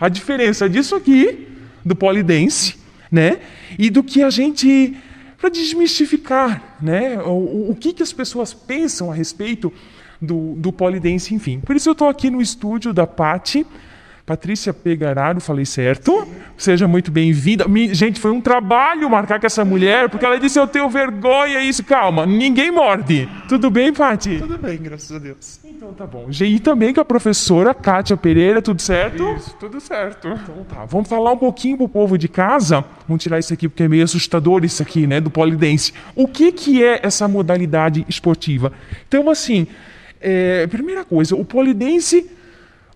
a 0.00 0.08
diferença 0.08 0.68
disso 0.68 0.94
aqui, 0.94 1.48
do 1.84 1.94
polidense, 1.94 2.76
né? 3.10 3.38
E 3.78 3.90
do 3.90 4.02
que 4.02 4.22
a 4.22 4.30
gente. 4.30 4.96
para 5.38 5.50
desmistificar, 5.50 6.76
né? 6.80 7.18
O, 7.22 7.70
o 7.70 7.76
que, 7.78 7.92
que 7.92 8.02
as 8.02 8.12
pessoas 8.12 8.54
pensam 8.54 9.10
a 9.10 9.14
respeito 9.14 9.72
do, 10.20 10.54
do 10.56 10.72
polidense, 10.72 11.34
enfim. 11.34 11.60
Por 11.60 11.76
isso 11.76 11.88
eu 11.88 11.92
estou 11.92 12.08
aqui 12.08 12.30
no 12.30 12.40
estúdio 12.40 12.92
da 12.92 13.06
Pati 13.06 13.66
Patrícia 14.26 14.72
Pegararo, 14.72 15.38
falei 15.38 15.66
certo? 15.66 16.26
Seja 16.56 16.88
muito 16.88 17.10
bem-vinda. 17.10 17.66
Gente, 17.92 18.18
foi 18.18 18.30
um 18.30 18.40
trabalho 18.40 19.10
marcar 19.10 19.38
com 19.38 19.46
essa 19.46 19.66
mulher, 19.66 20.08
porque 20.08 20.24
ela 20.24 20.40
disse: 20.40 20.58
Eu 20.58 20.66
tenho 20.66 20.88
vergonha, 20.88 21.60
isso. 21.60 21.84
Calma, 21.84 22.24
ninguém 22.24 22.70
morde. 22.70 23.28
Tudo 23.46 23.68
bem, 23.70 23.92
Pati? 23.92 24.38
Tudo 24.38 24.56
bem, 24.56 24.78
graças 24.78 25.12
a 25.12 25.18
Deus. 25.18 25.60
Então 25.62 25.92
tá 25.92 26.06
bom. 26.06 26.28
E 26.30 26.58
também 26.58 26.94
com 26.94 27.02
a 27.02 27.04
professora 27.04 27.74
Kátia 27.74 28.16
Pereira, 28.16 28.62
tudo 28.62 28.80
certo? 28.80 29.34
Isso, 29.34 29.54
tudo 29.60 29.78
certo. 29.78 30.28
Então 30.28 30.64
tá. 30.64 30.86
Vamos 30.86 31.06
falar 31.06 31.32
um 31.32 31.36
pouquinho 31.36 31.76
pro 31.76 31.88
povo 31.88 32.16
de 32.16 32.26
casa. 32.26 32.82
Vamos 33.06 33.22
tirar 33.22 33.38
isso 33.38 33.52
aqui, 33.52 33.68
porque 33.68 33.82
é 33.82 33.88
meio 33.88 34.04
assustador 34.04 34.64
isso 34.64 34.82
aqui, 34.82 35.06
né? 35.06 35.20
Do 35.20 35.28
polidense. 35.28 35.92
O 36.16 36.26
que, 36.26 36.50
que 36.50 36.82
é 36.82 37.00
essa 37.02 37.28
modalidade 37.28 38.06
esportiva? 38.08 38.72
Então, 39.06 39.28
assim, 39.28 39.66
é, 40.18 40.66
primeira 40.68 41.04
coisa, 41.04 41.36
o 41.36 41.44
polidense 41.44 42.30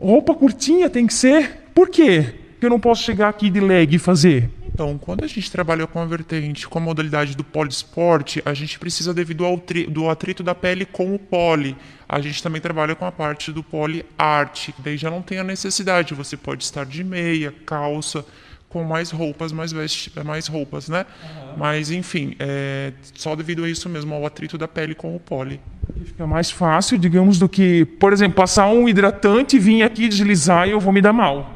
Roupa 0.01 0.35
curtinha 0.35 0.89
tem 0.89 1.07
que 1.07 1.15
ser. 1.15 1.71
Por 1.75 1.89
quê? 1.89 2.35
Que 2.61 2.67
eu 2.67 2.71
não 2.71 2.79
posso 2.79 3.03
chegar 3.03 3.29
aqui 3.29 3.51
de 3.51 3.61
leg 3.61 3.95
e 3.95 3.99
fazer. 3.99 4.51
Então, 4.73 4.97
quando 4.97 5.25
a 5.25 5.27
gente 5.27 5.51
trabalha 5.51 5.89
com 5.89 5.99
a 5.99 6.05
vertente, 6.05 6.69
com 6.69 6.79
a 6.79 6.81
modalidade 6.81 7.37
do 7.37 7.43
poliesporte, 7.43 8.41
a 8.45 8.55
gente 8.55 8.79
precisa 8.79 9.13
devido 9.13 9.45
ao 9.45 9.61
do 9.89 10.09
atrito 10.09 10.41
da 10.41 10.55
pele 10.55 10.85
com 10.85 11.13
o 11.13 11.19
poli. 11.19 11.77
A 12.09 12.21
gente 12.21 12.41
também 12.41 12.61
trabalha 12.61 12.95
com 12.95 13.05
a 13.05 13.11
parte 13.11 13.51
do 13.51 13.61
poliarte, 13.61 14.73
daí 14.79 14.97
já 14.97 15.11
não 15.11 15.21
tem 15.21 15.39
a 15.39 15.45
necessidade, 15.45 16.15
você 16.15 16.37
pode 16.37 16.63
estar 16.63 16.87
de 16.87 17.03
meia, 17.03 17.53
calça, 17.67 18.25
com 18.69 18.85
mais 18.85 19.11
roupas, 19.11 19.51
mais, 19.51 19.73
vesti 19.73 20.13
mais 20.25 20.47
roupas, 20.47 20.89
né? 20.89 21.07
Uhum. 21.23 21.55
Mas, 21.57 21.91
enfim, 21.91 22.37
é 22.39 22.93
só 23.15 23.35
devido 23.35 23.65
a 23.65 23.69
isso 23.69 23.89
mesmo, 23.89 24.15
ao 24.15 24.27
atrito 24.27 24.59
da 24.59 24.69
pele 24.69 24.95
com 24.95 25.17
o 25.17 25.21
poli. 25.21 25.61
Fica 26.05 26.27
mais 26.27 26.51
fácil, 26.51 26.99
digamos, 26.99 27.39
do 27.39 27.49
que, 27.49 27.85
por 27.99 28.13
exemplo, 28.13 28.37
passar 28.37 28.69
um 28.69 28.89
hidratante, 28.89 29.59
vir 29.59 29.83
aqui 29.83 30.07
deslizar 30.09 30.69
e 30.69 30.73
eu 30.73 30.81
vou 30.81 30.93
me 30.93 31.01
dar 31.01 31.13
mal. 31.13 31.55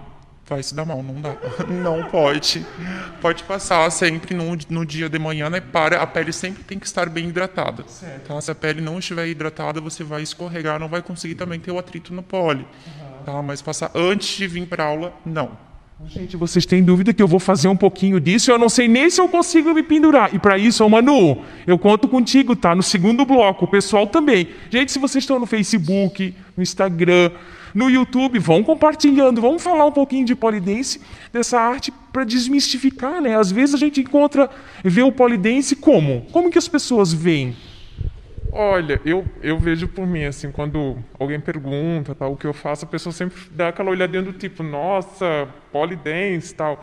Vai 0.48 0.62
se 0.62 0.74
dar 0.74 0.84
mal, 0.84 1.02
não 1.02 1.20
dá. 1.20 1.34
Não 1.68 2.04
pode. 2.10 2.66
Pode 3.20 3.42
passar 3.44 3.88
sempre 3.90 4.34
no, 4.34 4.58
no 4.68 4.84
dia 4.84 5.08
de 5.08 5.18
manhã, 5.18 5.48
né? 5.48 5.60
Para, 5.60 6.02
a 6.02 6.06
pele 6.06 6.32
sempre 6.32 6.62
tem 6.64 6.78
que 6.78 6.86
estar 6.86 7.08
bem 7.08 7.28
hidratada. 7.28 7.84
Certo. 7.86 8.26
Tá? 8.26 8.40
Se 8.40 8.50
a 8.50 8.54
pele 8.54 8.80
não 8.80 8.98
estiver 8.98 9.28
hidratada, 9.28 9.80
você 9.80 10.04
vai 10.04 10.20
escorregar, 10.20 10.78
não 10.78 10.88
vai 10.88 11.00
conseguir 11.00 11.36
também 11.36 11.58
ter 11.58 11.70
o 11.70 11.78
atrito 11.78 12.12
no 12.12 12.22
pole. 12.22 12.66
Uhum. 12.86 13.24
Tá? 13.24 13.42
Mas 13.42 13.62
passar 13.62 13.92
antes 13.94 14.36
de 14.36 14.46
vir 14.46 14.66
para 14.66 14.84
aula, 14.84 15.14
não. 15.24 15.71
Gente, 16.08 16.36
vocês 16.36 16.66
têm 16.66 16.82
dúvida 16.82 17.12
que 17.12 17.22
eu 17.22 17.28
vou 17.28 17.38
fazer 17.38 17.68
um 17.68 17.76
pouquinho 17.76 18.18
disso? 18.18 18.50
Eu 18.50 18.58
não 18.58 18.68
sei 18.68 18.88
nem 18.88 19.08
se 19.08 19.20
eu 19.20 19.28
consigo 19.28 19.72
me 19.72 19.82
pendurar. 19.82 20.34
E 20.34 20.38
para 20.38 20.58
isso, 20.58 20.84
ô 20.84 20.88
Manu, 20.88 21.42
eu 21.66 21.78
conto 21.78 22.08
contigo, 22.08 22.56
tá? 22.56 22.74
No 22.74 22.82
segundo 22.82 23.24
bloco, 23.24 23.64
o 23.64 23.68
pessoal 23.68 24.06
também. 24.06 24.48
Gente, 24.68 24.90
se 24.90 24.98
vocês 24.98 25.22
estão 25.22 25.38
no 25.38 25.46
Facebook, 25.46 26.34
no 26.56 26.62
Instagram, 26.62 27.30
no 27.74 27.88
YouTube, 27.88 28.38
vão 28.38 28.62
compartilhando, 28.62 29.40
vamos 29.40 29.62
falar 29.62 29.86
um 29.86 29.92
pouquinho 29.92 30.26
de 30.26 30.34
polidense, 30.34 31.00
dessa 31.32 31.58
arte 31.58 31.92
para 32.12 32.24
desmistificar, 32.24 33.20
né? 33.20 33.38
Às 33.38 33.50
vezes 33.50 33.74
a 33.74 33.78
gente 33.78 34.00
encontra, 34.00 34.50
vê 34.84 35.02
o 35.02 35.12
polidense 35.12 35.76
como? 35.76 36.26
Como 36.32 36.50
que 36.50 36.58
as 36.58 36.68
pessoas 36.68 37.12
veem? 37.12 37.56
Olha, 38.54 39.00
eu, 39.02 39.24
eu 39.42 39.58
vejo 39.58 39.88
por 39.88 40.06
mim, 40.06 40.24
assim, 40.24 40.52
quando 40.52 41.02
alguém 41.18 41.40
pergunta 41.40 42.14
tal, 42.14 42.32
o 42.32 42.36
que 42.36 42.46
eu 42.46 42.52
faço, 42.52 42.84
a 42.84 42.88
pessoa 42.88 43.10
sempre 43.10 43.40
dá 43.50 43.68
aquela 43.68 43.88
olhadinha 43.90 44.20
do 44.22 44.32
tipo, 44.34 44.62
nossa, 44.62 45.48
polidense 45.72 46.54
tal. 46.54 46.78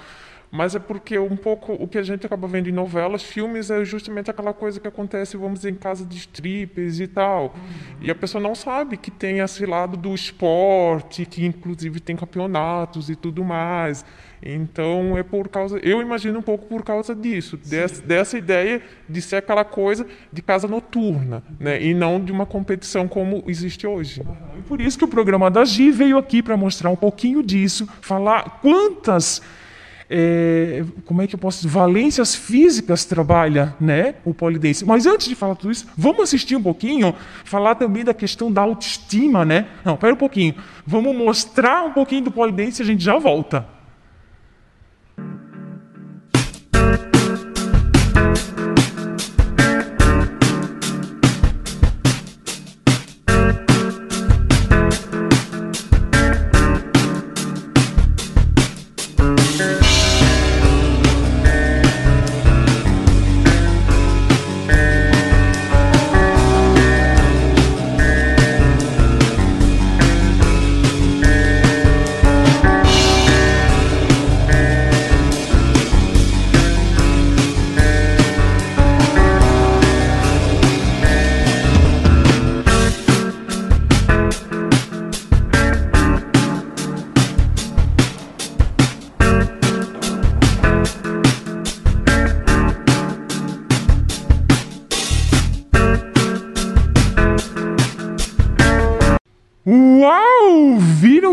Mas 0.51 0.73
é 0.73 0.79
porque 0.79 1.19
um 1.19 1.35
pouco 1.35 1.73
o 1.73 1.87
que 1.87 1.97
a 1.97 2.03
gente 2.03 2.25
acaba 2.25 2.47
vendo 2.47 2.67
em 2.67 2.71
novelas, 2.71 3.21
filmes, 3.21 3.69
é 3.69 3.85
justamente 3.85 4.31
aquela 4.31 4.51
coisa 4.51 4.79
que 4.79 4.87
acontece, 4.87 5.37
vamos 5.37 5.59
dizer, 5.59 5.71
em 5.71 5.75
casa 5.75 6.03
de 6.03 6.17
strippers 6.17 6.99
e 6.99 7.07
tal. 7.07 7.53
E 8.01 8.09
a 8.09 8.15
pessoa 8.15 8.41
não 8.41 8.55
sabe 8.55 8.97
que 8.97 9.11
tem 9.11 9.39
esse 9.39 9.63
lado 9.65 9.95
do 9.95 10.13
esporte, 10.13 11.25
que 11.25 11.45
inclusive 11.45 11.99
tem 11.99 12.15
campeonatos 12.15 13.09
e 13.09 13.15
tudo 13.15 13.43
mais. 13.43 14.03
Então 14.41 15.17
é 15.17 15.23
por 15.23 15.49
causa, 15.49 15.77
eu 15.79 16.01
imagino 16.01 16.39
um 16.39 16.41
pouco 16.41 16.65
por 16.65 16.81
causa 16.83 17.13
disso, 17.13 17.57
dessa, 17.57 18.01
dessa, 18.01 18.37
ideia 18.37 18.81
de 19.07 19.21
ser 19.21 19.35
aquela 19.35 19.65
coisa 19.65 20.07
de 20.31 20.41
casa 20.41 20.65
noturna, 20.67 21.43
né? 21.59 21.81
E 21.83 21.93
não 21.93 22.23
de 22.23 22.31
uma 22.31 22.45
competição 22.45 23.07
como 23.07 23.43
existe 23.45 23.85
hoje. 23.85 24.21
Uhum. 24.21 24.59
E 24.59 24.61
por 24.61 24.79
isso 24.79 24.97
que 24.97 25.03
o 25.03 25.09
programa 25.09 25.51
da 25.51 25.65
Gi 25.65 25.91
veio 25.91 26.17
aqui 26.17 26.41
para 26.41 26.55
mostrar 26.55 26.89
um 26.89 26.95
pouquinho 26.95 27.43
disso, 27.43 27.87
falar 28.01 28.59
quantas 28.61 29.41
é, 30.09 30.83
como 31.05 31.21
é 31.21 31.27
que 31.27 31.35
eu 31.35 31.39
posso 31.39 31.57
dizer, 31.61 31.69
valências 31.69 32.33
físicas 32.33 33.05
trabalha 33.05 33.75
né, 33.79 34.15
o 34.25 34.33
polidense. 34.33 34.83
Mas 34.85 35.05
antes 35.05 35.27
de 35.27 35.35
falar 35.35 35.55
tudo 35.55 35.71
isso, 35.71 35.87
vamos 35.95 36.21
assistir 36.21 36.55
um 36.55 36.63
pouquinho, 36.63 37.13
falar 37.45 37.75
também 37.75 38.03
da 38.03 38.13
questão 38.13 38.51
da 38.51 38.61
autoestima, 38.61 39.45
né? 39.45 39.67
Não, 39.85 39.95
pera 39.95 40.13
um 40.13 40.17
pouquinho. 40.17 40.55
Vamos 40.85 41.15
mostrar 41.15 41.83
um 41.83 41.91
pouquinho 41.91 42.23
do 42.23 42.31
polidense 42.31 42.81
e 42.81 42.83
a 42.83 42.85
gente 42.85 43.03
já 43.03 43.17
volta. 43.19 43.78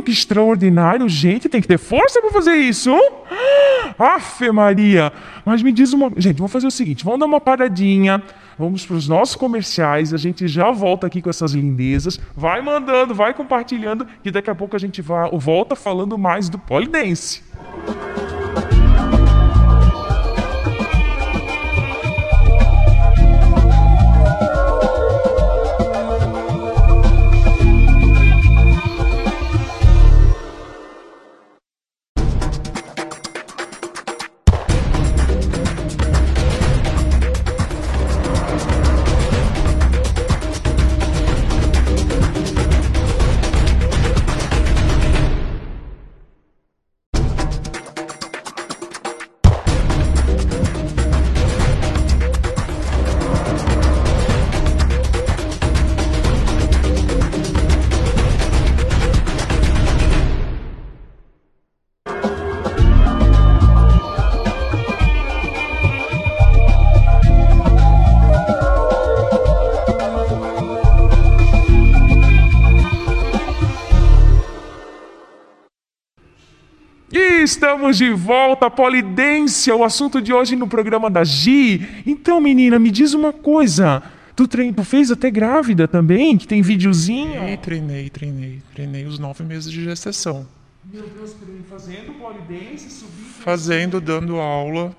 Que 0.02 0.10
extraordinário, 0.10 1.08
gente, 1.08 1.48
tem 1.48 1.60
que 1.60 1.68
ter 1.68 1.78
força 1.78 2.20
para 2.20 2.30
fazer 2.30 2.56
isso. 2.56 2.92
Afe 3.98 4.50
Maria! 4.50 5.12
Mas 5.44 5.62
me 5.62 5.72
diz 5.72 5.92
uma. 5.92 6.10
Gente, 6.16 6.36
vamos 6.38 6.52
fazer 6.52 6.66
o 6.66 6.70
seguinte: 6.70 7.04
vamos 7.04 7.20
dar 7.20 7.26
uma 7.26 7.40
paradinha, 7.40 8.22
vamos 8.58 8.84
para 8.84 8.96
os 8.96 9.08
nossos 9.08 9.36
comerciais, 9.36 10.12
a 10.12 10.16
gente 10.16 10.48
já 10.48 10.70
volta 10.70 11.06
aqui 11.06 11.22
com 11.22 11.30
essas 11.30 11.52
lindezas. 11.52 12.20
Vai 12.36 12.60
mandando, 12.60 13.14
vai 13.14 13.32
compartilhando, 13.32 14.06
que 14.22 14.30
daqui 14.30 14.50
a 14.50 14.54
pouco 14.54 14.74
a 14.74 14.78
gente 14.78 15.00
vai, 15.00 15.30
volta 15.30 15.76
falando 15.76 16.18
mais 16.18 16.48
do 16.48 16.58
polidense. 16.58 17.42
E 18.22 18.25
estamos 77.46 77.96
de 77.96 78.10
volta, 78.10 78.68
polidência, 78.68 79.74
o 79.74 79.84
assunto 79.84 80.20
de 80.20 80.32
hoje 80.32 80.56
no 80.56 80.66
programa 80.66 81.08
da 81.08 81.22
Gi. 81.22 82.02
Então, 82.04 82.40
menina, 82.40 82.78
me 82.78 82.90
diz 82.90 83.14
uma 83.14 83.32
coisa. 83.32 84.02
Tu, 84.34 84.46
trein... 84.46 84.72
tu 84.72 84.84
fez 84.84 85.10
até 85.10 85.30
grávida 85.30 85.86
também, 85.88 86.36
que 86.36 86.46
tem 86.46 86.60
videozinho? 86.60 87.32
Treinei, 87.32 87.56
treinei, 87.56 88.10
treinei. 88.10 88.62
Treinei 88.74 89.04
os 89.06 89.18
nove 89.18 89.44
meses 89.44 89.70
de 89.70 89.82
gestação. 89.82 90.46
Meu 90.92 91.02
Deus, 91.08 91.34
fazendo 91.70 92.12
polidência, 92.18 92.90
subindo... 92.90 93.26
Fazendo, 93.40 94.00
dando 94.00 94.36
aula. 94.36 94.94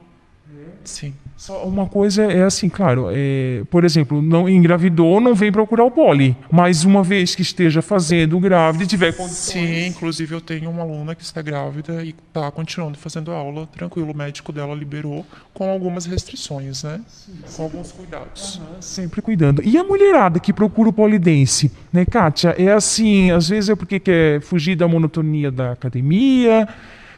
É. 0.50 0.70
Sim. 0.84 1.14
Só 1.38 1.63
uma 1.66 1.86
coisa 1.86 2.24
é 2.24 2.44
assim, 2.44 2.68
claro, 2.68 3.10
é, 3.12 3.62
por 3.69 3.86
exemplo, 3.86 4.24
não 4.24 4.50
engravidou, 4.50 5.22
não 5.22 5.36
vem 5.36 5.51
procurar 5.51 5.84
o 5.84 5.92
poli, 5.92 6.36
mas 6.51 6.84
uma 6.84 7.04
vez 7.04 7.36
que 7.36 7.44
esteja 7.44 7.80
fazendo 7.80 8.39
grávida 8.39 8.84
e 8.84 8.88
tiver 8.88 9.16
condições... 9.16 9.54
Sim, 9.54 9.86
inclusive 9.86 10.34
eu 10.34 10.42
tenho 10.42 10.68
uma 10.72 10.81
aluna 10.81 11.13
que 11.13 11.22
está 11.22 11.39
grávida 11.44 12.04
e 12.04 12.16
está 12.28 12.50
continuando 12.50 12.98
fazendo 12.98 13.31
aula, 13.31 13.68
tranquilo, 13.68 14.12
o 14.12 14.18
médico 14.18 14.51
dela 14.51 14.74
liberou 14.74 15.24
com 15.54 15.69
algumas 15.69 16.07
restrições, 16.07 16.81
né? 16.81 17.01
Sim, 17.07 17.34
com 17.56 17.63
alguns 17.63 17.92
cuidados. 17.92 18.56
Uhum, 18.56 18.81
sempre 18.81 19.22
cuidando. 19.22 19.62
E 19.63 19.78
a 19.78 19.84
mulherada 19.84 20.39
que 20.39 20.51
procura 20.51 20.89
o 20.89 20.94
polidense, 20.94 21.72
né, 21.94 22.04
Kátia? 22.04 22.56
É 22.57 22.72
assim, 22.72 23.30
às 23.30 23.48
vezes 23.48 23.69
é 23.69 23.75
porque 23.75 24.00
quer 24.00 24.42
fugir 24.42 24.75
da 24.75 24.88
monotonia 24.88 25.51
da 25.51 25.74
academia 25.74 26.68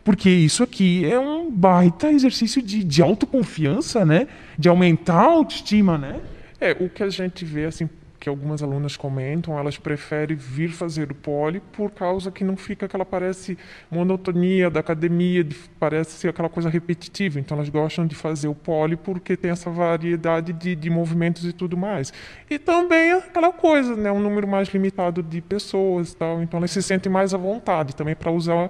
porque 0.04 0.30
isso 0.30 0.64
aqui 0.64 1.06
é 1.06 1.20
um 1.20 1.52
baita 1.52 2.12
exercício 2.12 2.62
de, 2.62 2.84
de 2.84 3.02
autoconfiança, 3.02 4.06
né? 4.06 4.28
De 4.58 4.70
aumentar 4.70 5.22
a 5.22 5.32
autoestima, 5.32 5.98
né? 5.98 6.20
É, 6.60 6.72
o 6.80 6.90
que 6.90 7.04
a 7.04 7.10
gente 7.10 7.46
vê, 7.46 7.66
assim, 7.66 7.90
que 8.20 8.28
algumas 8.28 8.62
alunas 8.62 8.98
comentam, 8.98 9.58
elas 9.58 9.78
preferem 9.78 10.36
vir 10.36 10.70
fazer 10.70 11.10
o 11.12 11.16
poli 11.16 11.62
por 11.72 11.90
causa 11.92 12.30
que 12.30 12.44
não 12.44 12.58
fica 12.58 12.86
aquela 12.86 13.06
parece 13.06 13.58
monotonia 13.90 14.70
da 14.70 14.82
academia, 14.82 15.44
de, 15.44 15.56
parece 15.80 16.12
ser 16.12 16.28
aquela 16.28 16.50
coisa 16.50 16.70
repetitiva. 16.70 17.40
Então 17.40 17.56
elas 17.58 17.70
gostam 17.70 18.06
de 18.06 18.16
fazer 18.16 18.50
o 18.50 18.56
poli 18.56 18.98
porque 18.98 19.38
tem 19.38 19.52
essa 19.52 19.70
variedade 19.70 20.52
de, 20.52 20.76
de 20.76 20.90
movimentos 20.90 21.46
e 21.46 21.54
tudo 21.54 21.78
mais. 21.78 22.12
E 22.50 22.60
também 22.60 23.14
aquela 23.14 23.54
coisa, 23.54 23.96
né, 23.96 24.12
um 24.12 24.20
número 24.20 24.48
mais 24.48 24.68
limitado 24.68 25.24
de 25.24 25.40
pessoas, 25.40 26.14
tal. 26.14 26.44
Então 26.44 26.58
elas 26.58 26.72
se 26.72 26.84
sentem 26.84 27.12
mais 27.12 27.34
à 27.34 27.38
vontade 27.38 27.96
também 27.96 28.16
para 28.16 28.32
usar 28.32 28.70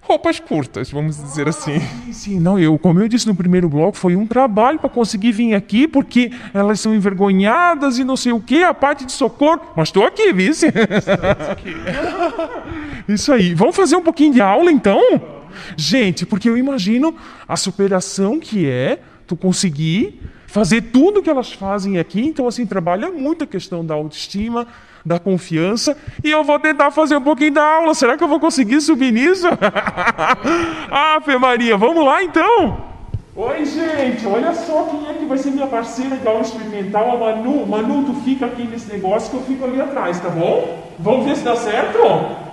roupas 0.00 0.40
curtas, 0.40 0.90
vamos 0.90 1.16
dizer 1.16 1.48
assim. 1.48 1.78
Sim, 1.78 2.12
sim, 2.12 2.40
não, 2.40 2.58
eu, 2.58 2.78
como 2.78 3.00
eu 3.00 3.08
disse 3.08 3.26
no 3.26 3.34
primeiro 3.34 3.68
bloco, 3.68 3.96
foi 3.96 4.16
um 4.16 4.26
trabalho 4.26 4.78
para 4.78 4.88
conseguir 4.88 5.32
vir 5.32 5.54
aqui, 5.54 5.86
porque 5.86 6.32
elas 6.52 6.80
são 6.80 6.94
envergonhadas 6.94 7.98
e 7.98 8.04
não 8.04 8.16
sei 8.16 8.32
o 8.32 8.40
que, 8.40 8.62
a 8.62 8.74
parte 8.74 9.04
de 9.04 9.12
socorro. 9.12 9.60
Mas 9.76 9.88
estou 9.88 10.04
aqui, 10.04 10.32
vice. 10.32 10.66
Isso 13.08 13.32
aí. 13.32 13.54
Vamos 13.54 13.76
fazer 13.76 13.96
um 13.96 14.02
pouquinho 14.02 14.32
de 14.34 14.40
aula 14.40 14.72
então? 14.72 15.00
Gente, 15.76 16.26
porque 16.26 16.48
eu 16.48 16.56
imagino 16.56 17.14
a 17.46 17.56
superação 17.56 18.38
que 18.40 18.68
é 18.68 19.00
tu 19.26 19.36
conseguir 19.36 20.20
fazer 20.46 20.82
tudo 20.82 21.22
que 21.22 21.30
elas 21.30 21.52
fazem 21.52 21.98
aqui. 21.98 22.20
Então, 22.20 22.48
assim, 22.48 22.66
trabalha 22.66 23.10
muito 23.10 23.44
a 23.44 23.46
questão 23.46 23.84
da 23.84 23.94
autoestima, 23.94 24.66
da 25.04 25.18
confiança. 25.18 25.96
E 26.22 26.30
eu 26.30 26.44
vou 26.44 26.58
tentar 26.58 26.90
fazer 26.90 27.16
um 27.16 27.22
pouquinho 27.22 27.52
da 27.52 27.64
aula. 27.64 27.94
Será 27.94 28.16
que 28.16 28.24
eu 28.24 28.28
vou 28.28 28.40
conseguir 28.40 28.80
subir 28.80 29.12
nisso? 29.12 29.46
Ave 30.90 31.38
Maria, 31.38 31.76
vamos 31.76 32.04
lá 32.04 32.22
então? 32.22 32.90
Oi, 33.36 33.64
gente, 33.64 34.26
olha 34.26 34.52
só 34.52 34.82
quem 34.84 35.08
é 35.08 35.14
que 35.14 35.24
vai 35.24 35.38
ser 35.38 35.52
minha 35.52 35.66
parceira 35.66 36.16
de 36.16 36.26
aula 36.26 36.42
experimental, 36.42 37.14
a 37.14 37.18
Manu. 37.18 37.66
Manu, 37.66 38.04
tu 38.04 38.14
fica 38.22 38.44
aqui 38.44 38.64
nesse 38.64 38.92
negócio 38.92 39.30
que 39.30 39.36
eu 39.36 39.42
fico 39.42 39.64
ali 39.64 39.80
atrás, 39.80 40.20
tá 40.20 40.28
bom? 40.28 40.92
Vamos 40.98 41.24
ver 41.24 41.36
se 41.36 41.44
dá 41.44 41.56
certo? 41.56 41.98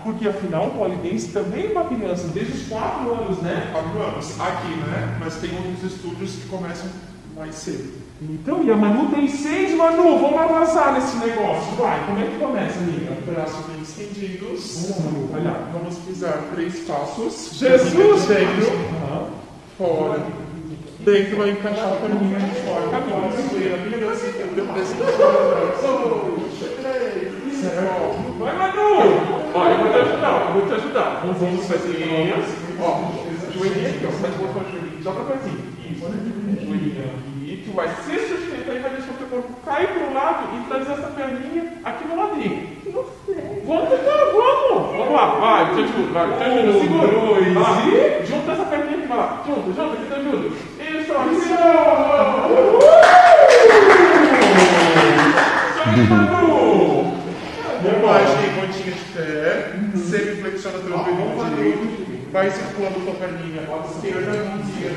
Porque 0.03 0.27
afinal 0.27 0.67
o 0.67 0.71
polidense 0.71 1.33
também 1.33 1.65
é 1.65 1.71
uma 1.71 1.83
criança, 1.83 2.27
desde 2.29 2.53
os 2.53 2.67
4 2.69 3.11
anos, 3.11 3.39
né? 3.39 3.69
4 3.73 4.01
anos, 4.01 4.39
aqui, 4.39 4.75
né? 4.77 5.17
Mas 5.19 5.35
tem 5.35 5.49
outros 5.57 5.91
estúdios 5.91 6.35
que 6.35 6.47
começam 6.47 6.89
mais 7.35 7.55
cedo. 7.55 8.06
Então, 8.19 8.63
e 8.63 8.71
a 8.71 8.75
Manu 8.75 9.11
tem 9.11 9.27
seis, 9.27 9.77
Manu, 9.77 10.17
vamos 10.17 10.39
avançar 10.39 10.93
nesse 10.93 11.17
negócio. 11.17 11.75
Vai, 11.75 12.03
como 12.07 12.19
é 12.19 12.23
que 12.23 12.39
começa, 12.39 12.79
amiga? 12.79 13.11
Braços 13.27 13.63
bem 13.67 13.81
estendidos. 13.83 14.87
Vamos, 14.89 15.13
Manu, 15.13 15.27
vai 15.27 15.43
lá. 15.43 15.69
Vamos 15.71 15.97
pisar 15.99 16.45
três 16.55 16.79
passos. 16.79 17.51
Jesus! 17.53 18.25
Dentro, 18.25 18.71
uhum. 18.71 19.27
fora. 19.77 20.23
Dentro 21.01 21.37
vai 21.37 21.51
encaixar 21.51 21.93
a 21.93 21.95
perninha 21.97 22.39
de 22.39 22.55
fora. 22.61 22.89
Caminho, 22.89 23.21
capoeira, 23.21 23.77
criança, 23.77 24.25
deu 24.55 24.65
Certo. 27.53 28.39
Vai, 28.39 28.57
Manu! 28.57 29.37
Ó, 29.53 29.67
eu 29.67 29.77
vou 29.77 29.89
te 29.91 29.97
ajudar, 29.99 30.47
eu 30.47 30.53
vou 30.53 30.67
te 30.67 30.73
ajudar. 30.73 31.23
Vamos 31.23 31.65
fazer. 31.67 32.33
Ó, 32.81 33.11
joelhinho 33.53 33.89
aqui, 33.89 34.07
ó. 34.07 34.11
Faz 34.11 34.35
o 34.35 34.41
outro 34.41 34.71
joelhinho. 34.71 35.03
Só 35.03 35.11
pra 35.11 35.23
fazer. 35.23 35.53
Joelhinho 36.65 37.36
aqui, 37.47 37.57
que 37.57 37.69
vai 37.71 37.87
se 37.87 38.19
sustentar 38.27 38.75
e 38.75 38.79
vai 38.79 38.91
deixar 38.91 39.11
o 39.11 39.13
teu 39.15 39.27
corpo 39.27 39.53
cair 39.65 39.87
para 39.87 40.07
um 40.07 40.13
lado 40.13 40.49
e 40.53 40.67
trazer 40.67 40.91
essa 40.91 41.07
perninha 41.07 41.73
aqui 41.85 42.07
no 42.07 42.17
ladinho. 42.17 42.77
Vamos 43.65 43.89
tentar, 43.89 44.17
vamos! 44.33 44.97
Vamos 44.97 45.13
lá, 45.13 45.25
vai, 45.35 45.73
te 45.73 45.81
ajudo, 45.81 46.13
vai, 46.13 46.37
te 46.37 46.43
ajudo, 46.43 46.79
segura. 46.79 47.07
Dois, 47.07 47.53
vai, 47.53 48.25
junta 48.25 48.51
essa 48.51 48.65
perninha 48.65 48.97
aqui, 48.97 49.07
vai 49.07 49.17
lá, 49.17 49.43
junta, 49.47 49.67
junta, 49.67 49.93
aqui 49.93 50.05
te 50.05 50.13
ajudo. 50.13 50.47
Isso, 50.79 51.13
isso! 51.31 51.53
Uhul! 55.97 57.17
Bobagem, 57.81 58.49
pontinha 58.55 58.91
de 58.91 59.03
pé, 59.13 59.71
sempre 59.95 60.35
flexiona 60.41 60.79
teu 60.79 60.89
joelho 60.89 61.55
direito. 61.55 62.16
Vai 62.31 62.51
circulando 62.51 62.99
tua 62.99 63.13
perninha 63.15 63.61
esquerda, 63.61 64.31
mãozinha. 64.43 64.91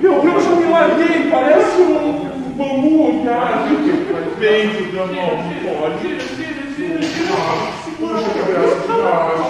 Meu 0.00 0.20
Deus, 0.20 0.44
eu 0.44 0.56
me 0.56 0.66
larguei, 0.70 1.30
parece 1.30 1.80
um 1.80 2.52
bambu, 2.56 3.24
cara. 3.24 3.66
Depende 3.68 4.90
da 4.90 5.06
mão, 5.06 5.36
não 5.36 5.54
pode. 5.78 6.08
Puxa 7.96 8.26
o 8.26 8.44
braço 8.50 8.80
de 8.80 8.92
baixo. 9.02 9.46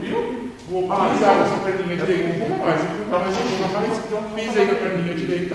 Viu? 0.00 0.20
Vou 0.68 0.82
pisar 0.82 1.40
essa 1.40 1.56
perninha 1.64 1.96
direita 1.96 2.28
um 2.28 2.38
pouco 2.38 2.64
mais. 2.64 2.80
Dá 3.10 3.18
mais 3.18 3.36
um 3.36 3.40
pouco 3.56 3.72
mais. 3.72 3.94
Pisa 4.34 4.60
aí 4.60 4.70
a 4.70 4.74
perninha 4.74 5.14
direita. 5.14 5.54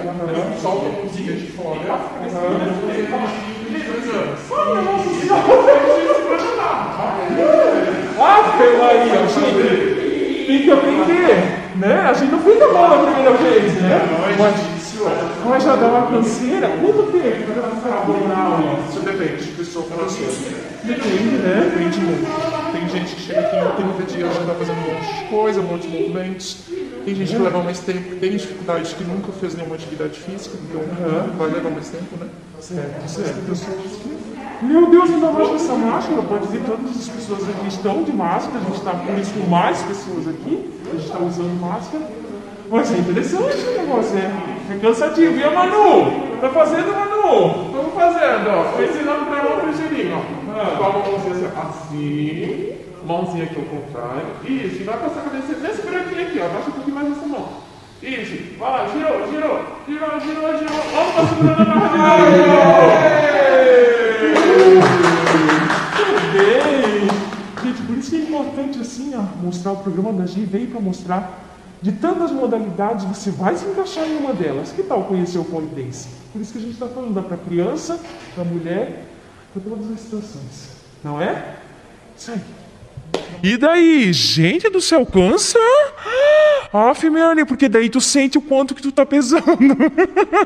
Solta 0.60 0.86
a 0.86 0.92
mãozinha 0.92 1.34
de 1.34 1.48
fora. 1.52 1.80
Dois 3.72 4.04
anos. 4.04 4.40
Ah, 8.22 8.44
Maria, 8.80 9.28
gente 9.28 9.89
tem 10.50 10.64
que 10.64 10.72
aprender, 10.72 11.69
né? 11.80 12.02
A 12.10 12.14
gente 12.14 12.32
não 12.32 12.40
fica 12.40 12.68
bom 12.68 12.88
na 12.88 12.98
primeira 12.98 13.32
vez, 13.38 13.74
né? 13.82 14.02
Mas, 14.38 14.80
mas 15.46 15.64
já 15.64 15.76
dá 15.76 15.88
uma 15.88 16.08
canseira. 16.08 16.68
Quanto 16.68 17.12
tempo 17.12 17.54
para 17.54 17.70
ficar 17.70 18.06
bom 18.06 18.28
na 18.28 18.38
aula? 18.38 18.80
Isso 18.90 19.00
depende 19.00 19.46
de 19.46 19.52
pessoa 19.54 19.86
para 19.86 20.04
pessoa. 20.04 20.30
Depende, 20.84 21.38
né? 21.38 21.72
Depende 21.72 22.00
muito. 22.00 22.72
Tem 22.72 22.88
gente 22.90 23.16
que 23.16 23.22
chega 23.22 23.40
aqui 23.40 23.82
em 23.82 23.94
30 23.94 24.04
dias 24.04 24.34
já 24.34 24.42
está 24.42 24.54
fazendo 24.54 24.78
um 24.78 24.94
monte 24.94 25.16
de 25.16 25.30
coisa, 25.30 25.62
um 25.62 25.64
monte 25.64 25.88
de 25.88 25.98
movimentos. 25.98 26.58
Tem 27.06 27.16
gente 27.16 27.36
que 27.36 27.42
leva 27.42 27.64
mais 27.64 27.80
tempo, 27.80 28.16
tem 28.18 28.32
dificuldade 28.32 28.94
que 28.94 29.04
nunca 29.04 29.32
fez 29.32 29.56
nenhuma 29.56 29.76
atividade 29.76 30.20
física, 30.20 30.56
então 30.70 30.82
uhum. 30.82 31.38
vai 31.38 31.50
levar 31.50 31.72
mais 31.72 31.90
tempo, 31.90 32.18
né? 32.20 32.28
Certo, 32.60 33.08
certo. 33.08 34.30
Meu 34.62 34.90
Deus, 34.90 35.10
ainda 35.10 35.32
mais 35.32 35.48
com 35.48 35.56
essa 35.56 35.74
máscara, 35.74 36.22
pode 36.22 36.48
dizer 36.48 36.62
todas 36.66 36.98
as 36.98 37.08
pessoas 37.08 37.50
aqui 37.50 37.68
estão 37.68 38.04
de 38.04 38.12
máscara, 38.12 38.60
a 38.60 38.64
gente 38.64 38.78
está 38.78 38.92
por 38.92 39.18
isso 39.18 39.34
com 39.34 39.50
mais 39.50 39.82
pessoas 39.84 40.28
aqui, 40.28 40.70
a 40.90 40.96
gente 40.96 41.06
está 41.06 41.20
usando 41.20 41.60
máscara. 41.62 42.04
Mas 42.70 42.94
é 42.94 42.98
interessante 42.98 43.66
o 43.66 43.82
negócio, 43.82 44.14
né? 44.14 44.32
É 44.72 44.78
cansativo. 44.78 45.38
E 45.38 45.44
a 45.44 45.52
Manu? 45.52 46.38
Tá 46.40 46.50
fazendo, 46.50 46.94
Manu? 46.94 47.66
Estamos 47.66 47.94
fazendo, 47.96 48.50
ó. 48.50 48.66
Estou 48.70 48.86
ensinando 48.86 49.26
para 49.26 49.40
ela 49.40 49.66
o 49.66 49.74
girinho, 49.74 50.16
ó. 50.16 50.22
Ah. 50.52 50.76
Com 50.78 50.84
a 50.84 50.90
mãozinha 50.90 51.52
assim, 51.58 52.74
mãozinha 53.06 53.44
aqui 53.46 53.56
ao 53.56 53.64
contrário. 53.64 54.28
Isso, 54.44 54.82
e 54.82 54.84
vai 54.84 54.98
passar 54.98 55.22
a 55.22 55.24
cabeça 55.24 55.54
nesse 55.60 55.82
buraquinho 55.82 56.22
aqui, 56.22 56.40
ó. 56.40 56.48
Baixa 56.48 56.70
um 56.70 56.74
pouquinho 56.74 56.96
mais 56.96 57.12
essa 57.12 57.26
mão. 57.26 57.50
Isso, 58.02 58.58
vai 58.58 58.72
lá, 58.72 58.88
girou, 58.88 59.28
girou, 59.32 59.60
girou, 59.88 60.20
girou, 60.22 60.58
girou. 60.58 60.84
Vamos 60.94 61.14
pra 61.14 61.26
segurando 61.28 61.62
a 61.62 61.66
barra 61.66 62.30
de 62.30 62.38
novo. 62.38 63.30
Isso 68.00 68.12
que 68.12 68.18
é 68.18 68.20
importante 68.20 68.80
assim, 68.80 69.14
ó, 69.16 69.22
mostrar 69.44 69.74
o 69.74 69.78
programa 69.78 70.14
da 70.14 70.26
G 70.26 70.42
veio 70.46 70.68
para 70.68 70.80
mostrar 70.80 71.46
de 71.82 71.94
tantas 71.94 72.32
modalidades 72.32 73.06
você 73.06 73.32
vai 73.32 73.56
se 73.56 73.66
encaixar 73.66 74.06
em 74.06 74.18
uma 74.18 74.34
delas. 74.34 74.72
Que 74.72 74.84
tal 74.84 75.06
conhecer 75.06 75.38
o 75.38 75.46
polidense? 75.46 76.10
Por 76.32 76.42
isso 76.42 76.52
que 76.52 76.60
a 76.60 76.62
gente 76.62 76.74
está 76.74 76.88
falando, 76.88 77.14
dá 77.14 77.22
para 77.22 77.38
criança, 77.38 78.00
para 78.36 78.44
mulher, 78.44 79.06
para 79.54 79.62
todas 79.62 79.92
as 79.92 80.00
situações. 80.00 80.70
Não 81.04 81.22
é? 81.22 81.56
Isso 82.18 82.32
aí. 82.32 82.42
E 83.42 83.56
daí, 83.56 84.12
gente 84.12 84.70
do 84.70 84.82
céu, 84.82 85.06
cansa? 85.06 85.58
Ah, 86.74 86.94
Melanie, 87.10 87.46
porque 87.46 87.70
daí 87.70 87.90
tu 87.90 88.02
sente 88.02 88.38
o 88.38 88.42
quanto 88.42 88.76
que 88.76 88.82
tu 88.82 88.92
tá 88.92 89.06
pesando. 89.06 89.46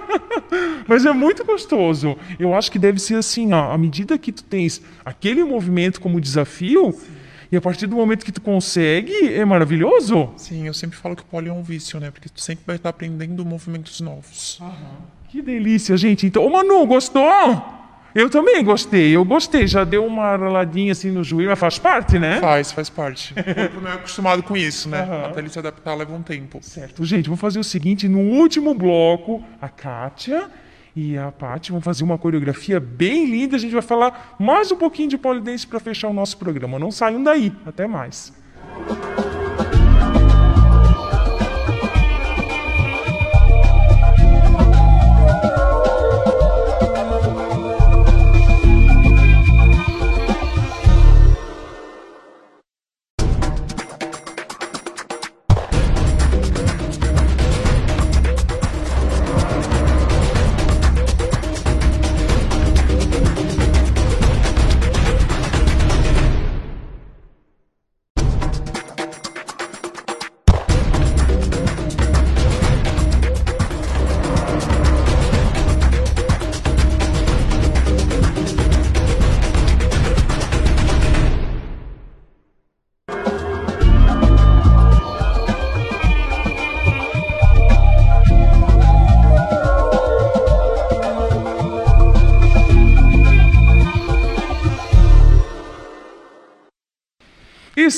Mas 0.87 1.05
é 1.05 1.11
muito 1.11 1.43
gostoso. 1.43 2.15
Eu 2.39 2.53
acho 2.53 2.71
que 2.71 2.77
deve 2.77 2.99
ser 2.99 3.15
assim, 3.15 3.51
ó, 3.51 3.71
à 3.71 3.77
medida 3.77 4.17
que 4.17 4.31
tu 4.31 4.43
tens 4.43 4.81
aquele 5.03 5.43
movimento 5.43 5.99
como 5.99 6.21
desafio, 6.21 6.91
Sim. 6.91 7.22
E 7.53 7.55
a 7.55 7.61
partir 7.61 7.85
do 7.85 7.95
momento 7.95 8.25
que 8.25 8.31
tu 8.31 8.41
consegue, 8.41 9.31
é 9.31 9.45
maravilhoso. 9.45 10.31
Sim, 10.37 10.65
eu 10.65 10.73
sempre 10.73 10.97
falo 10.97 11.15
que 11.15 11.21
o 11.21 11.25
pole 11.25 11.49
é 11.49 11.53
um 11.53 11.61
vício, 11.61 11.99
né? 11.99 12.09
Porque 12.09 12.27
tu 12.27 12.41
sempre 12.41 12.63
vai 12.65 12.77
estar 12.77 12.89
aprendendo 12.89 13.45
movimentos 13.45 14.01
novos. 14.01 14.59
Que 15.29 15.39
delícia, 15.39 15.95
gente. 15.95 16.25
Então, 16.25 16.43
ô 16.43 16.49
Manu, 16.49 16.83
gostou? 16.87 17.23
Eu 18.15 18.27
também 18.27 18.63
gostei, 18.63 19.15
eu 19.15 19.23
gostei. 19.23 19.67
Já 19.67 19.83
deu 19.83 20.03
uma 20.03 20.35
roladinha 20.35 20.93
assim 20.93 21.11
no 21.11 21.23
joelho, 21.23 21.51
mas 21.51 21.59
faz 21.59 21.77
parte, 21.77 22.17
né? 22.17 22.39
Faz, 22.41 22.71
faz 22.71 22.89
parte. 22.89 23.35
O 23.37 23.43
corpo 23.43 23.81
não 23.81 23.91
é 23.91 23.93
acostumado 23.93 24.41
com 24.41 24.57
isso, 24.57 24.89
né? 24.89 25.03
Aham. 25.03 25.25
Até 25.27 25.39
ele 25.39 25.49
se 25.49 25.59
adaptar 25.59 25.93
leva 25.93 26.11
um 26.11 26.23
tempo. 26.23 26.57
Certo, 26.59 27.05
gente, 27.05 27.25
vamos 27.25 27.39
fazer 27.39 27.59
o 27.59 27.63
seguinte: 27.63 28.07
no 28.07 28.17
último 28.17 28.73
bloco, 28.73 29.43
a 29.61 29.69
Kátia 29.69 30.49
e 30.95 31.17
a 31.17 31.31
Paty 31.31 31.71
vão 31.71 31.81
fazer 31.81 32.03
uma 32.03 32.17
coreografia 32.17 32.79
bem 32.79 33.25
linda. 33.25 33.55
A 33.55 33.59
gente 33.59 33.73
vai 33.73 33.81
falar 33.81 34.35
mais 34.39 34.71
um 34.71 34.75
pouquinho 34.75 35.09
de 35.09 35.17
polidense 35.17 35.65
para 35.65 35.79
fechar 35.79 36.07
o 36.07 36.13
nosso 36.13 36.37
programa. 36.37 36.77
Não 36.77 36.91
saiam 36.91 37.23
daí. 37.23 37.51
Até 37.65 37.87
mais. 37.87 38.33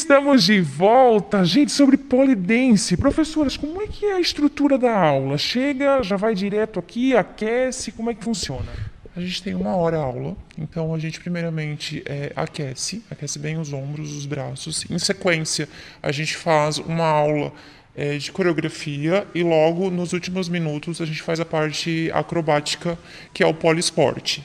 Estamos 0.06 0.44
de 0.44 0.62
volta, 0.62 1.44
gente, 1.44 1.72
sobre 1.72 1.98
polidense. 1.98 2.96
Professoras, 2.96 3.58
como 3.58 3.82
é 3.82 3.88
que 3.88 4.06
é 4.06 4.14
a 4.14 4.20
estrutura 4.20 4.78
da 4.78 4.96
aula? 4.96 5.36
Chega, 5.36 6.04
já 6.04 6.16
vai 6.16 6.36
direto 6.36 6.80
aqui, 6.80 7.16
aquece, 7.16 7.92
como 7.92 8.12
é 8.12 8.14
que 8.14 8.24
funciona? 8.24 8.72
A 9.16 9.20
gente 9.20 9.42
tem 9.42 9.56
uma 9.56 9.76
hora 9.76 9.98
aula, 9.98 10.38
então 10.60 10.94
a 10.94 11.00
gente 11.00 11.20
primeiramente 11.20 12.04
é, 12.06 12.32
aquece, 12.36 13.04
aquece 13.10 13.40
bem 13.40 13.58
os 13.58 13.74
ombros, 13.74 14.16
os 14.16 14.28
braços. 14.28 14.86
Em 14.92 15.00
sequência, 15.00 15.68
a 16.04 16.12
gente 16.12 16.38
faz 16.38 16.78
uma 16.78 17.08
aula 17.08 17.52
é, 17.96 18.16
de 18.20 18.32
coreografia 18.32 19.26
e 19.34 19.42
logo 19.42 19.90
nos 19.90 20.14
últimos 20.14 20.48
minutos 20.48 21.02
a 21.02 21.06
gente 21.08 21.24
faz 21.24 21.40
a 21.40 21.46
parte 21.46 22.12
acrobática, 22.14 22.96
que 23.34 23.42
é 23.42 23.48
o 23.48 23.56
poliesporte. 23.56 24.44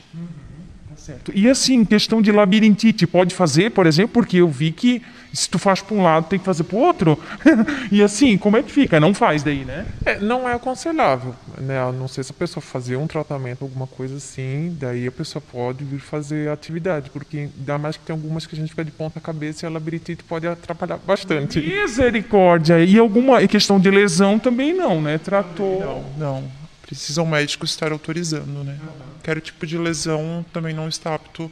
Certo. 1.01 1.33
E 1.35 1.49
assim, 1.49 1.85
questão 1.85 2.21
de 2.21 2.31
labirintite, 2.31 3.07
pode 3.07 3.35
fazer, 3.35 3.71
por 3.71 3.87
exemplo, 3.87 4.13
porque 4.13 4.37
eu 4.37 4.49
vi 4.49 4.71
que 4.71 5.03
se 5.33 5.49
tu 5.49 5.59
faz 5.59 5.81
para 5.81 5.97
um 5.97 6.03
lado, 6.03 6.27
tem 6.27 6.39
que 6.39 6.45
fazer 6.45 6.65
para 6.65 6.77
o 6.77 6.81
outro. 6.81 7.19
e 7.91 8.03
assim, 8.03 8.37
como 8.37 8.57
é 8.57 8.63
que 8.63 8.71
fica? 8.71 9.01
Não 9.01 9.15
faz 9.15 9.43
daí, 9.43 9.65
né? 9.65 9.87
É, 10.05 10.19
não 10.19 10.49
é 10.49 10.55
aconselhável, 10.55 11.35
né? 11.59 11.81
A 11.81 11.93
não 11.93 12.09
ser 12.09 12.25
se 12.25 12.33
a 12.33 12.35
pessoa 12.35 12.61
fazer 12.61 12.97
um 12.97 13.07
tratamento, 13.07 13.63
alguma 13.63 13.87
coisa 13.87 14.17
assim, 14.17 14.77
daí 14.79 15.07
a 15.07 15.13
pessoa 15.13 15.43
pode 15.53 15.85
vir 15.85 16.01
fazer 16.01 16.51
atividade, 16.51 17.11
porque 17.11 17.49
ainda 17.59 17.79
mais 17.79 17.97
que 17.97 18.05
tem 18.05 18.15
algumas 18.15 18.47
que 18.47 18.55
a 18.55 18.59
gente 18.59 18.71
fica 18.71 18.85
de 18.85 18.91
ponta 18.91 19.21
cabeça 19.21 19.65
e 19.65 19.67
a 19.67 19.71
labirintite 19.71 20.23
pode 20.25 20.47
atrapalhar 20.47 20.99
bastante. 20.99 21.61
Misericórdia. 21.61 22.85
E 22.85 22.99
alguma 22.99 23.47
questão 23.47 23.81
de 23.81 23.91
lesão 23.91 24.39
também 24.39 24.75
não, 24.75 25.01
né? 25.01 25.17
Tratou. 25.17 25.81
Não, 25.81 26.05
não. 26.19 26.60
Precisa 26.91 27.23
o 27.23 27.27
médico 27.27 27.65
estar 27.65 27.93
autorizando, 27.93 28.65
né? 28.65 28.77
Qualquer 29.13 29.41
tipo 29.41 29.65
de 29.65 29.79
lesão 29.79 30.45
também 30.53 30.75
não 30.75 30.89
está 30.89 31.15
apto 31.15 31.49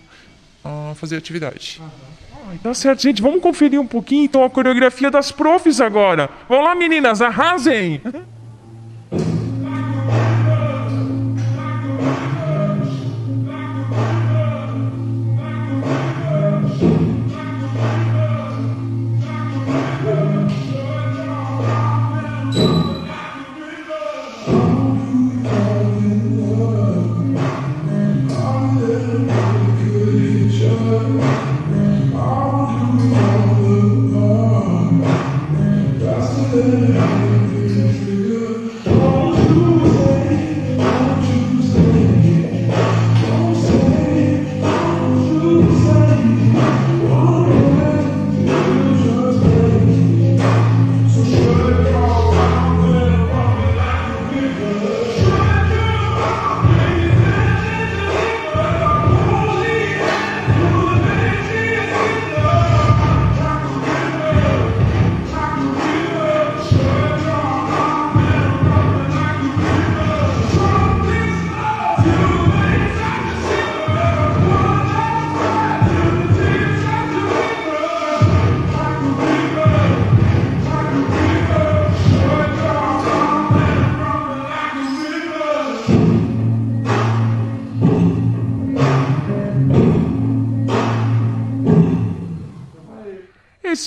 a 0.64 0.94
fazer 0.96 1.16
atividade. 1.16 1.80
Ai, 2.48 2.58
Tá 2.60 2.74
certo, 2.74 3.02
gente. 3.02 3.22
Vamos 3.22 3.40
conferir 3.40 3.80
um 3.80 3.86
pouquinho 3.86 4.24
então 4.24 4.42
a 4.42 4.50
coreografia 4.50 5.12
das 5.12 5.30
profs 5.30 5.80
agora. 5.80 6.28
Vamos 6.48 6.64
lá, 6.64 6.74
meninas, 6.74 7.22
arrasem! 7.22 8.00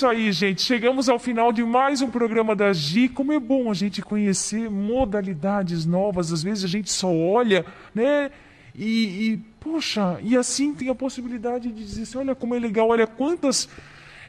Isso 0.02 0.06
aí, 0.08 0.32
gente. 0.32 0.62
Chegamos 0.62 1.08
ao 1.08 1.16
final 1.16 1.52
de 1.52 1.62
mais 1.62 2.02
um 2.02 2.10
programa 2.10 2.56
da 2.56 2.72
Gi. 2.72 3.08
Como 3.08 3.32
é 3.32 3.38
bom 3.38 3.70
a 3.70 3.74
gente 3.74 4.02
conhecer 4.02 4.68
modalidades 4.68 5.86
novas. 5.86 6.32
Às 6.32 6.42
vezes 6.42 6.64
a 6.64 6.66
gente 6.66 6.90
só 6.90 7.08
olha, 7.08 7.64
né? 7.94 8.32
E, 8.74 8.84
e, 8.84 9.36
poxa, 9.60 10.18
e 10.20 10.36
assim 10.36 10.74
tem 10.74 10.88
a 10.88 10.94
possibilidade 10.94 11.70
de 11.70 11.84
dizer 11.84 12.02
assim, 12.02 12.18
olha 12.18 12.34
como 12.34 12.52
é 12.52 12.58
legal, 12.58 12.88
olha 12.88 13.06
quantas 13.06 13.68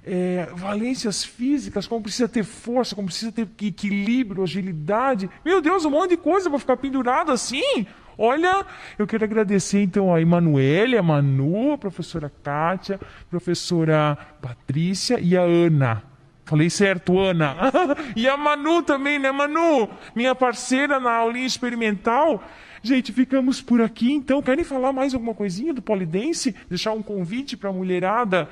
é, 0.06 0.48
valências 0.53 1.24
físicas, 1.24 1.88
como 1.88 2.03
precisa 2.03 2.27
ter 2.27 2.44
força, 2.44 2.94
como 2.94 3.08
precisa 3.08 3.32
ter 3.32 3.48
equilíbrio, 3.63 4.44
agilidade. 4.44 5.27
Meu 5.44 5.60
Deus, 5.60 5.86
um 5.86 5.89
monte 5.89 6.12
de 6.12 6.18
coisa 6.18 6.51
para 6.51 6.60
ficar 6.60 6.77
pendurado 6.77 7.32
assim. 7.32 7.88
Olha, 8.17 8.65
eu 8.98 9.08
quero 9.08 9.24
agradecer 9.24 9.82
então 9.82 10.13
a 10.13 10.22
Emanuele, 10.22 10.98
a 10.98 11.03
Manu, 11.03 11.74
a 11.74 11.77
professora 11.77 12.32
Kátia, 12.43 13.00
a 13.01 13.25
professora 13.29 14.17
Patrícia 14.41 15.20
e 15.20 15.36
a 15.38 15.41
Ana. 15.41 16.03
Falei 16.46 16.70
certo, 16.70 17.17
Ana. 17.17 17.55
e 18.15 18.27
a 18.27 18.36
Manu 18.36 18.84
também, 18.84 19.17
né, 19.17 19.32
Manu? 19.32 19.89
Minha 20.15 20.36
parceira 20.36 21.00
na 21.00 21.12
aulinha 21.12 21.46
experimental. 21.48 22.43
Gente, 22.84 23.13
ficamos 23.13 23.62
por 23.62 23.82
aqui 23.82 24.12
então. 24.12 24.41
Querem 24.41 24.65
falar 24.65 24.91
mais 24.91 25.13
alguma 25.13 25.34
coisinha 25.34 25.74
do 25.74 25.82
Polidense? 25.82 26.53
Deixar 26.70 26.91
um 26.91 27.01
convite 27.01 27.55
para 27.55 27.70
a 27.70 27.74
mulherada 27.74 28.50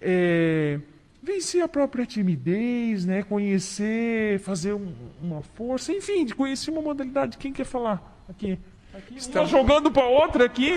é, 0.00 0.78
vencer 1.22 1.62
a 1.62 1.68
própria 1.68 2.06
timidez, 2.06 3.04
né? 3.04 3.22
Conhecer, 3.24 4.38
fazer 4.38 4.72
um- 4.72 4.94
uma 5.20 5.42
força, 5.42 5.92
enfim, 5.92 6.24
de 6.24 6.34
conhecer 6.34 6.70
uma 6.70 6.80
modalidade. 6.80 7.36
Quem 7.38 7.52
quer 7.52 7.64
falar 7.64 8.24
aqui? 8.28 8.56
Aqui, 8.92 9.16
uma 9.36 9.46
jogando 9.46 9.88
para 9.90 10.04
outra 10.04 10.46
aqui. 10.46 10.72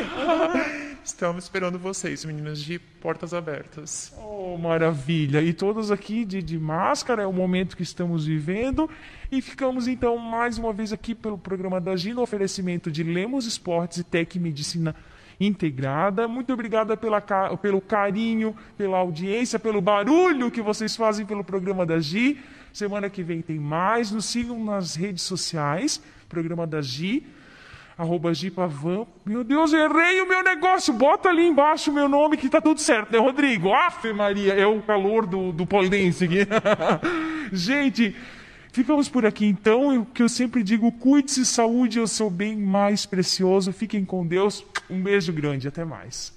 Estamos 1.03 1.45
esperando 1.45 1.79
vocês, 1.79 2.23
meninas 2.23 2.61
de 2.61 2.77
portas 2.77 3.33
abertas. 3.33 4.13
Oh, 4.17 4.55
maravilha! 4.55 5.41
E 5.41 5.51
todos 5.51 5.91
aqui 5.91 6.23
de, 6.23 6.41
de 6.41 6.59
máscara, 6.59 7.23
é 7.23 7.27
o 7.27 7.33
momento 7.33 7.75
que 7.75 7.81
estamos 7.81 8.27
vivendo. 8.27 8.87
E 9.31 9.41
ficamos 9.41 9.87
então 9.87 10.15
mais 10.17 10.59
uma 10.59 10.71
vez 10.71 10.93
aqui 10.93 11.15
pelo 11.15 11.39
programa 11.39 11.81
da 11.81 11.95
Gina, 11.95 12.21
oferecimento 12.21 12.91
de 12.91 13.01
Lemos 13.01 13.47
Esportes 13.47 13.97
e 13.97 14.03
Tec 14.03 14.35
Medicina 14.35 14.95
integrada. 15.39 16.27
Muito 16.27 16.53
obrigada 16.53 16.95
pela, 16.95 17.19
pelo 17.57 17.81
carinho, 17.81 18.55
pela 18.77 18.99
audiência, 18.99 19.57
pelo 19.57 19.81
barulho 19.81 20.51
que 20.51 20.61
vocês 20.61 20.95
fazem 20.95 21.25
pelo 21.25 21.43
programa 21.43 21.83
da 21.83 21.99
Gi. 21.99 22.39
Semana 22.71 23.09
que 23.09 23.23
vem 23.23 23.41
tem 23.41 23.57
mais. 23.57 24.11
Nos 24.11 24.25
sigam 24.25 24.63
nas 24.63 24.95
redes 24.95 25.23
sociais, 25.23 25.99
programa 26.29 26.67
da 26.67 26.79
Gi 26.79 27.25
arroba 27.97 28.33
Gipavan. 28.33 29.05
Meu 29.25 29.43
Deus, 29.43 29.73
errei 29.73 30.21
o 30.21 30.27
meu 30.27 30.43
negócio. 30.43 30.93
Bota 30.93 31.29
ali 31.29 31.47
embaixo 31.47 31.91
o 31.91 31.93
meu 31.93 32.09
nome 32.09 32.37
que 32.37 32.49
tá 32.49 32.59
tudo 32.59 32.79
certo, 32.79 33.11
né, 33.11 33.19
Rodrigo? 33.19 33.73
Afe 33.73 34.11
Maria, 34.13 34.53
é 34.53 34.65
o 34.65 34.81
calor 34.81 35.25
do, 35.25 35.51
do 35.51 35.65
polidense 35.65 36.25
aqui. 36.25 36.47
Gente, 37.51 38.15
ficamos 38.71 39.07
por 39.07 39.25
aqui 39.25 39.45
então. 39.45 40.01
O 40.01 40.05
que 40.05 40.23
eu 40.23 40.29
sempre 40.29 40.63
digo, 40.63 40.91
cuide-se, 40.91 41.45
saúde 41.45 41.99
é 41.99 42.01
o 42.01 42.07
seu 42.07 42.29
bem 42.29 42.57
mais 42.57 43.05
precioso. 43.05 43.71
Fiquem 43.71 44.03
com 44.03 44.25
Deus. 44.25 44.65
Um 44.89 45.01
beijo 45.01 45.31
grande, 45.31 45.67
até 45.67 45.85
mais. 45.85 46.33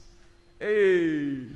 Ei! 0.60 1.48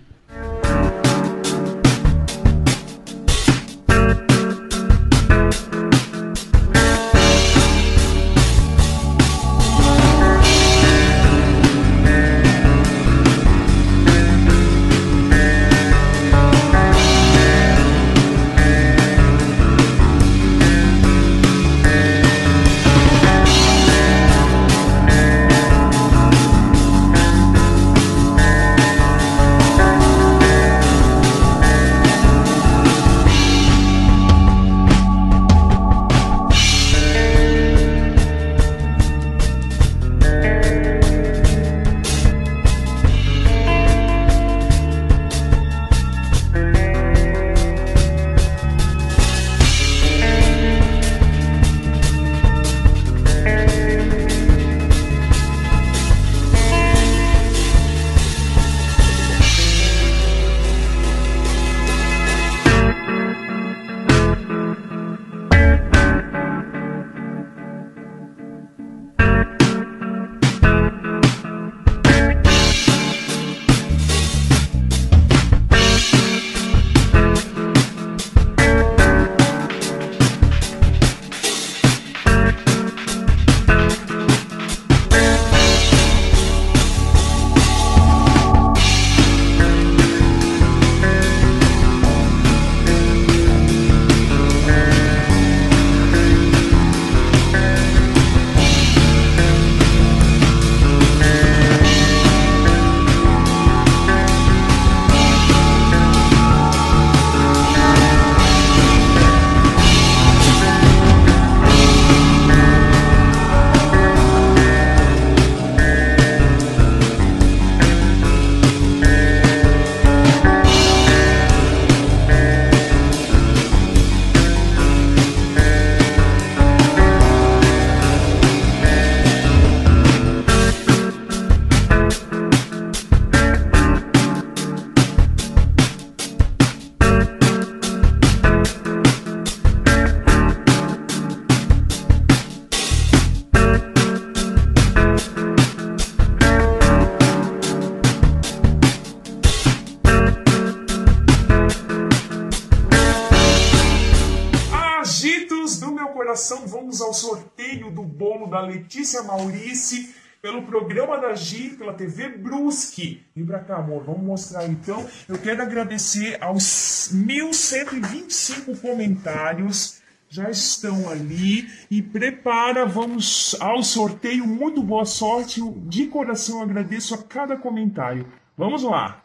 Da 158.51 158.61
Letícia 158.61 159.23
Maurice 159.23 160.15
pelo 160.43 160.63
programa 160.63 161.19
da 161.19 161.35
GIR, 161.35 161.77
pela 161.77 161.93
TV 161.93 162.31
Brusque. 162.31 163.23
Vem 163.35 163.47
pra 163.47 163.61
cá, 163.61 163.77
amor, 163.77 164.05
vamos 164.05 164.23
mostrar 164.23 164.67
então. 164.67 165.07
Eu 165.29 165.39
quero 165.39 165.63
agradecer 165.63 166.43
aos 166.43 167.11
1.125 167.15 168.81
comentários. 168.81 170.01
Já 170.29 170.49
estão 170.49 171.11
ali 171.11 171.69
e 171.91 172.01
prepara, 172.01 172.87
vamos 172.87 173.57
ao 173.61 173.83
sorteio. 173.83 174.47
Muito 174.47 174.83
boa 174.83 175.05
sorte, 175.05 175.61
de 175.89 176.07
coração 176.07 176.63
agradeço 176.63 177.15
a 177.15 177.19
cada 177.19 177.57
comentário. 177.57 178.27
Vamos 178.57 178.83
lá. 178.83 179.25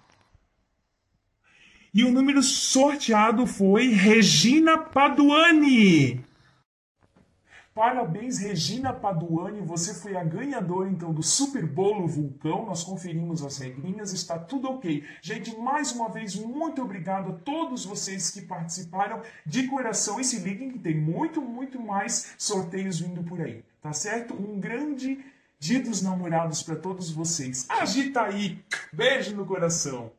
E 1.94 2.04
o 2.04 2.12
número 2.12 2.44
sorteado 2.44 3.48
foi 3.48 3.88
Regina 3.88 4.78
Paduani. 4.78 6.26
Parabéns, 7.76 8.38
Regina 8.38 8.94
Paduani, 8.94 9.60
você 9.60 9.94
foi 9.94 10.16
a 10.16 10.24
ganhadora 10.24 10.90
então 10.90 11.14
do 11.14 11.22
Super 11.22 11.68
Bolo 11.68 12.08
Vulcão. 12.08 12.66
Nós 12.66 12.86
conferimos 12.86 13.44
as 13.44 13.58
regrinhas, 13.58 14.14
está 14.14 14.40
tudo 14.40 14.70
ok. 14.70 15.04
Gente, 15.22 15.54
mais 15.58 15.92
uma 15.92 16.08
vez, 16.08 16.36
muito 16.36 16.82
obrigado 16.82 17.32
a 17.32 17.34
todos 17.34 17.84
vocês 17.84 18.32
que 18.32 18.44
participaram 18.44 19.22
de 19.46 19.68
coração. 19.68 20.22
E 20.22 20.24
se 20.24 20.40
liguem 20.40 20.72
que 20.72 20.80
tem 20.80 20.96
muito, 20.96 21.42
muito 21.42 21.78
mais 21.78 22.34
sorteios 22.38 23.02
vindo 23.02 23.22
por 23.26 23.42
aí, 23.42 23.62
tá 23.82 23.92
certo? 23.92 24.34
Um 24.34 24.58
grande 24.58 25.20
Dia 25.60 25.82
dos 25.82 26.02
Namorados 26.02 26.64
para 26.64 26.78
todos 26.78 27.12
vocês. 27.12 27.66
Agita 27.68 28.22
aí! 28.22 28.64
Beijo 28.94 29.36
no 29.36 29.46
coração! 29.46 30.14